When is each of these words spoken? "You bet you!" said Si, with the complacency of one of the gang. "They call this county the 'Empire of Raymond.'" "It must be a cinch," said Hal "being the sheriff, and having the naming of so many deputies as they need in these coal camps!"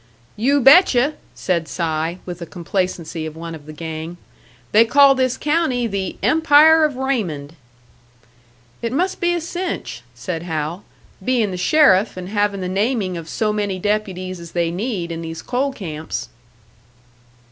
"You 0.35 0.61
bet 0.61 0.95
you!" 0.95 1.13
said 1.35 1.67
Si, 1.67 2.17
with 2.25 2.39
the 2.39 2.47
complacency 2.47 3.27
of 3.27 3.35
one 3.35 3.53
of 3.53 3.67
the 3.67 3.71
gang. 3.71 4.17
"They 4.71 4.83
call 4.83 5.13
this 5.13 5.37
county 5.37 5.85
the 5.85 6.15
'Empire 6.23 6.83
of 6.85 6.95
Raymond.'" 6.95 7.53
"It 8.81 8.91
must 8.91 9.19
be 9.19 9.31
a 9.35 9.39
cinch," 9.39 10.01
said 10.15 10.41
Hal 10.41 10.83
"being 11.23 11.51
the 11.51 11.55
sheriff, 11.55 12.17
and 12.17 12.29
having 12.29 12.61
the 12.61 12.67
naming 12.67 13.15
of 13.15 13.29
so 13.29 13.53
many 13.53 13.77
deputies 13.77 14.39
as 14.39 14.53
they 14.53 14.71
need 14.71 15.11
in 15.11 15.21
these 15.21 15.43
coal 15.43 15.71
camps!" 15.71 16.29